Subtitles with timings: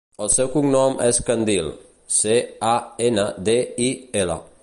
[0.25, 1.69] El seu cognom és Candil:
[2.17, 2.39] ce,
[2.71, 2.73] a,
[3.11, 3.59] ena, de,
[3.89, 3.93] i,
[4.25, 4.43] ela.